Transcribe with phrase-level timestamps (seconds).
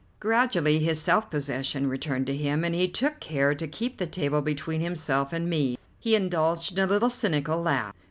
[0.19, 4.41] Gradually his self possession returned to him, but he took care to keep the table
[4.41, 5.77] between himself and me.
[5.99, 7.93] He indulged in a little cynical laugh.